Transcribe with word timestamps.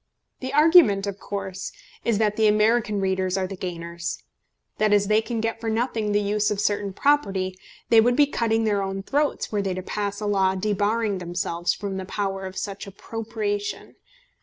The 0.39 0.51
argument 0.51 1.05
of 1.05 1.19
course 1.19 1.71
is, 2.03 2.17
that 2.17 2.35
the 2.35 2.47
American 2.47 2.99
readers 2.99 3.37
are 3.37 3.45
the 3.45 3.55
gainers, 3.55 4.17
that 4.79 4.91
as 4.93 5.05
they 5.05 5.21
can 5.21 5.39
get 5.39 5.61
for 5.61 5.69
nothing 5.69 6.11
the 6.11 6.19
use 6.21 6.49
of 6.49 6.59
certain 6.59 6.91
property, 6.91 7.55
they 7.89 8.01
would 8.01 8.15
be 8.15 8.25
cutting 8.25 8.63
their 8.63 8.81
own 8.81 9.03
throats 9.03 9.51
were 9.51 9.61
they 9.61 9.75
to 9.75 9.83
pass 9.83 10.19
a 10.19 10.25
law 10.25 10.55
debarring 10.55 11.19
themselves 11.19 11.75
from 11.75 11.97
the 11.97 12.05
power 12.05 12.47
of 12.47 12.57
such 12.57 12.87
appropriation. 12.87 13.93